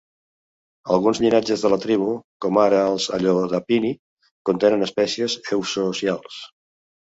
[0.95, 2.07] Alguns llinatges de la tribu,
[2.47, 3.93] com ara els Allodapini,
[4.53, 6.43] contenen espècies eusocials.